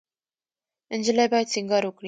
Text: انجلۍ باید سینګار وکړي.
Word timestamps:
انجلۍ 0.95 1.27
باید 1.31 1.51
سینګار 1.53 1.83
وکړي. 1.85 1.99